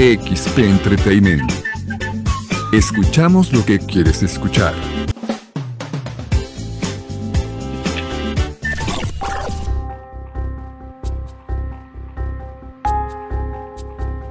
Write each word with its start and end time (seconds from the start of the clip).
XP 0.00 0.60
Entertainment. 0.60 1.52
Escuchamos 2.72 3.52
lo 3.52 3.62
que 3.66 3.78
quieres 3.78 4.22
escuchar. 4.22 4.74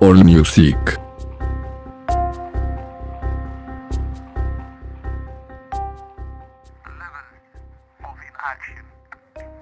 All 0.00 0.24
Music. 0.24 0.98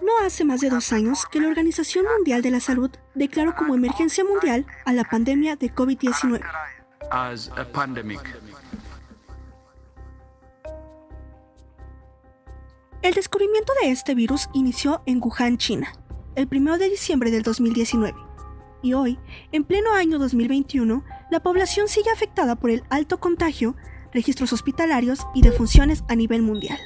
No 0.03 0.13
hace 0.25 0.45
más 0.45 0.61
de 0.61 0.71
dos 0.71 0.93
años 0.93 1.27
que 1.31 1.41
la 1.41 1.49
Organización 1.49 2.07
Mundial 2.17 2.43
de 2.43 2.51
la 2.51 2.61
Salud 2.61 2.91
declaró 3.15 3.55
como 3.55 3.75
emergencia 3.75 4.25
mundial 4.25 4.67
a 4.85 4.93
la 4.93 5.05
pandemia 5.05 5.57
de 5.57 5.75
COVID-19. 5.75 6.41
as 7.11 7.51
a 7.57 7.65
pandemic. 7.65 8.21
El 13.03 13.15
descubrimiento 13.15 13.73
de 13.81 13.91
este 13.91 14.15
virus 14.15 14.49
inició 14.53 15.03
en 15.07 15.21
Wuhan, 15.23 15.57
China, 15.57 15.93
el 16.35 16.49
1 16.51 16.79
de 16.79 16.91
diciembre 16.91 17.31
del 17.31 17.43
2019. 17.43 18.15
Y 18.83 18.93
hoy, 18.93 19.19
en 19.53 19.65
pleno 19.65 19.93
año 19.95 20.19
2021, 20.19 21.05
la 21.31 21.41
población 21.41 21.89
sigue 21.89 22.11
afectada 22.11 22.57
por 22.57 22.71
el 22.71 22.85
alto 22.91 23.19
contagio, 23.19 23.77
registros 24.13 24.53
hospitalarios 24.53 25.27
y 25.35 25.43
defunciones 25.43 26.05
a 26.09 26.17
nivel 26.17 26.43
mundial. 26.43 26.79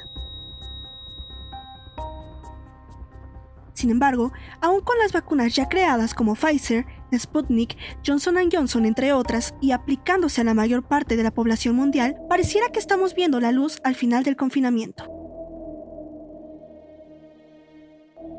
Sin 3.83 3.91
embargo, 3.91 4.31
aún 4.61 4.79
con 4.79 4.97
las 4.97 5.11
vacunas 5.11 5.53
ya 5.55 5.67
creadas 5.67 6.13
como 6.13 6.35
Pfizer, 6.35 6.85
Sputnik, 7.13 7.75
Johnson 8.07 8.37
Johnson, 8.49 8.85
entre 8.85 9.11
otras, 9.11 9.55
y 9.59 9.71
aplicándose 9.71 10.39
a 10.39 10.45
la 10.45 10.53
mayor 10.53 10.87
parte 10.87 11.17
de 11.17 11.23
la 11.23 11.33
población 11.33 11.75
mundial, 11.75 12.15
pareciera 12.29 12.69
que 12.69 12.79
estamos 12.79 13.13
viendo 13.13 13.41
la 13.41 13.51
luz 13.51 13.81
al 13.83 13.95
final 13.95 14.23
del 14.23 14.37
confinamiento. 14.37 15.03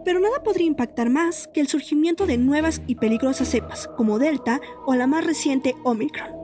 Pero 0.07 0.19
nada 0.19 0.43
podría 0.43 0.67
impactar 0.67 1.11
más 1.11 1.47
que 1.53 1.61
el 1.61 1.69
surgimiento 1.69 2.25
de 2.25 2.39
nuevas 2.39 2.81
y 2.87 2.95
peligrosas 2.95 3.49
cepas, 3.49 3.91
como 3.99 4.19
Delta 4.19 4.63
o 4.87 4.95
la 4.95 5.07
más 5.07 5.27
reciente 5.27 5.75
Omicron. 5.85 6.44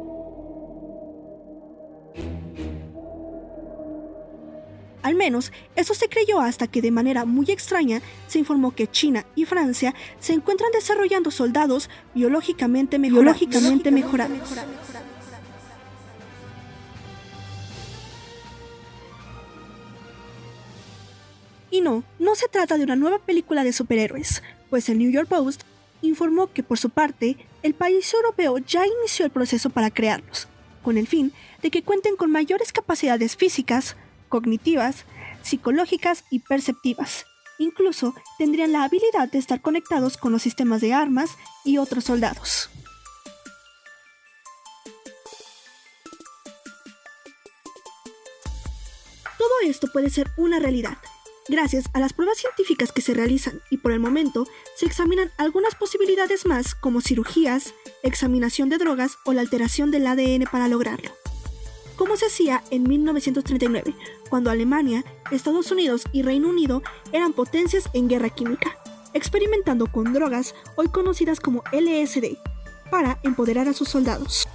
Al 5.03 5.15
menos 5.15 5.53
eso 5.77 5.95
se 5.95 6.09
creyó 6.09 6.41
hasta 6.41 6.67
que 6.67 6.83
de 6.83 6.91
manera 6.91 7.25
muy 7.25 7.51
extraña 7.51 8.03
se 8.27 8.39
informó 8.39 8.75
que 8.75 8.87
China 8.87 9.25
y 9.35 9.47
Francia 9.47 9.95
se 10.19 10.35
encuentran 10.35 10.71
desarrollando 10.73 11.31
soldados 11.31 11.89
biológicamente 12.15 12.99
mejorados. 12.99 13.41
Biológicamente 13.41 13.91
mejorados. 13.91 14.39
Y 21.71 21.81
no, 21.83 22.03
no 22.19 22.35
se 22.35 22.49
trata 22.49 22.77
de 22.77 22.85
una 22.85 22.97
nueva 22.97 23.21
película 23.21 23.63
de 23.63 23.73
superhéroes, 23.73 24.43
pues 24.71 24.89
el 24.89 24.99
New 24.99 25.11
York 25.11 25.29
Post 25.29 25.63
informó 26.03 26.53
que 26.53 26.63
por 26.63 26.79
su 26.79 26.91
parte, 26.91 27.37
el 27.63 27.75
país 27.75 28.13
europeo 28.13 28.59
ya 28.59 28.85
inició 28.87 29.25
el 29.25 29.31
proceso 29.31 29.71
para 29.71 29.91
crearlos, 29.91 30.49
con 30.83 30.99
el 30.99 31.07
fin 31.07 31.33
de 31.63 31.71
que 31.71 31.83
cuenten 31.83 32.17
con 32.17 32.33
mayores 32.33 32.73
capacidades 32.73 33.37
físicas, 33.37 33.97
cognitivas, 34.31 35.05
psicológicas 35.43 36.25
y 36.31 36.39
perceptivas. 36.39 37.27
Incluso 37.59 38.15
tendrían 38.39 38.73
la 38.73 38.85
habilidad 38.85 39.31
de 39.31 39.39
estar 39.39 39.61
conectados 39.61 40.17
con 40.17 40.33
los 40.33 40.41
sistemas 40.41 40.81
de 40.81 40.95
armas 40.95 41.33
y 41.63 41.77
otros 41.77 42.05
soldados. 42.05 42.71
Todo 49.37 49.71
esto 49.71 49.89
puede 49.93 50.09
ser 50.09 50.31
una 50.39 50.59
realidad, 50.59 50.97
gracias 51.49 51.91
a 51.93 52.01
las 52.01 52.15
pruebas 52.15 52.39
científicas 52.39 52.93
que 52.93 53.03
se 53.03 53.13
realizan 53.13 53.61
y 53.71 53.79
por 53.79 53.93
el 53.93 54.01
momento 54.01 54.47
se 54.77 54.87
examinan 54.87 55.31
algunas 55.37 55.75
posibilidades 55.75 56.47
más 56.47 56.75
como 56.75 57.03
cirugías, 57.03 57.75
examinación 58.03 58.71
de 58.71 58.79
drogas 58.79 59.17
o 59.27 59.35
la 59.35 59.43
alteración 59.43 59.91
del 59.91 60.07
ADN 60.07 60.45
para 60.51 60.69
lograrlo 60.69 61.20
como 62.01 62.17
se 62.17 62.29
hacía 62.29 62.65
en 62.71 62.85
1939, 62.85 63.95
cuando 64.31 64.51
Alemania, 64.51 65.05
Estados 65.31 65.71
Unidos 65.71 66.05
y 66.13 66.23
Reino 66.23 66.49
Unido 66.49 66.83
eran 67.13 67.35
potencias 67.35 67.91
en 67.93 68.09
guerra 68.09 68.31
química, 68.31 68.79
experimentando 69.13 69.87
con 69.87 70.15
drogas 70.15 70.55
hoy 70.77 70.89
conocidas 70.89 71.41
como 71.41 71.63
LSD, 71.73 72.39
para 72.91 73.19
empoderar 73.23 73.69
a 73.69 73.75
sus 73.75 73.91
soldados. 73.91 74.49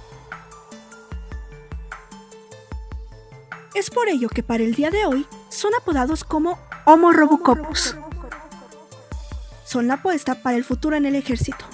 Es 3.76 3.90
por 3.90 4.08
ello 4.08 4.28
que 4.28 4.42
para 4.42 4.64
el 4.64 4.74
día 4.74 4.90
de 4.90 5.06
hoy 5.06 5.24
son 5.48 5.72
apodados 5.76 6.24
como 6.24 6.58
Homo 6.84 7.12
Robocopus. 7.12 7.94
Son 9.64 9.86
la 9.86 9.94
apuesta 9.94 10.42
para 10.42 10.56
el 10.56 10.64
futuro 10.64 10.96
en 10.96 11.06
el 11.06 11.14
ejército. 11.14 11.64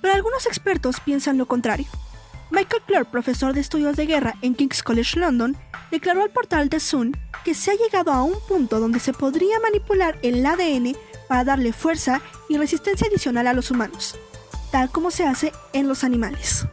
Pero 0.00 0.14
algunos 0.14 0.46
expertos 0.46 1.00
piensan 1.00 1.38
lo 1.38 1.46
contrario. 1.46 1.86
Michael 2.50 2.82
Clark, 2.86 3.10
profesor 3.10 3.52
de 3.52 3.60
estudios 3.60 3.96
de 3.96 4.06
guerra 4.06 4.34
en 4.40 4.54
King's 4.54 4.82
College 4.82 5.18
London, 5.18 5.56
declaró 5.90 6.22
al 6.22 6.30
portal 6.30 6.70
The 6.70 6.80
Sun 6.80 7.16
que 7.44 7.54
se 7.54 7.70
ha 7.70 7.74
llegado 7.74 8.12
a 8.12 8.22
un 8.22 8.36
punto 8.48 8.80
donde 8.80 9.00
se 9.00 9.12
podría 9.12 9.60
manipular 9.60 10.18
el 10.22 10.44
ADN 10.44 10.96
para 11.28 11.44
darle 11.44 11.72
fuerza 11.72 12.22
y 12.48 12.56
resistencia 12.56 13.06
adicional 13.08 13.46
a 13.46 13.52
los 13.52 13.70
humanos, 13.70 14.18
tal 14.72 14.90
como 14.90 15.10
se 15.10 15.26
hace 15.26 15.52
en 15.72 15.88
los 15.88 16.04
animales. 16.04 16.66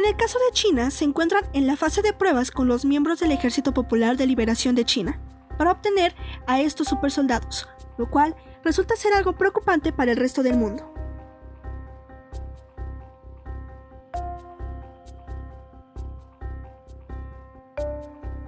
En 0.00 0.06
el 0.06 0.16
caso 0.16 0.38
de 0.38 0.52
China, 0.52 0.90
se 0.90 1.04
encuentran 1.04 1.44
en 1.52 1.66
la 1.66 1.76
fase 1.76 2.00
de 2.00 2.14
pruebas 2.14 2.50
con 2.50 2.66
los 2.66 2.86
miembros 2.86 3.20
del 3.20 3.32
Ejército 3.32 3.74
Popular 3.74 4.16
de 4.16 4.26
Liberación 4.26 4.74
de 4.74 4.86
China 4.86 5.20
para 5.58 5.72
obtener 5.72 6.14
a 6.46 6.58
estos 6.58 6.88
supersoldados, 6.88 7.68
lo 7.98 8.08
cual 8.08 8.34
resulta 8.64 8.96
ser 8.96 9.12
algo 9.12 9.34
preocupante 9.34 9.92
para 9.92 10.12
el 10.12 10.16
resto 10.16 10.42
del 10.42 10.56
mundo. 10.56 10.90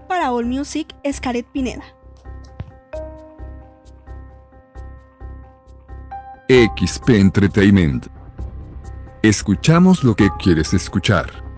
Para 0.08 0.32
All 0.32 0.46
Music 0.46 0.94
Pineda. 1.52 1.84
XP 6.48 7.10
Entertainment. 7.10 8.21
Escuchamos 9.22 10.02
lo 10.02 10.16
que 10.16 10.30
quieres 10.36 10.74
escuchar. 10.74 11.51